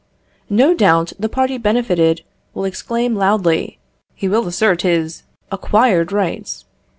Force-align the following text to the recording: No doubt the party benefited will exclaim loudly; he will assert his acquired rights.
No 0.49 0.73
doubt 0.73 1.13
the 1.19 1.29
party 1.29 1.59
benefited 1.59 2.23
will 2.55 2.65
exclaim 2.65 3.13
loudly; 3.13 3.77
he 4.15 4.27
will 4.27 4.47
assert 4.47 4.81
his 4.81 5.21
acquired 5.51 6.11
rights. 6.11 6.65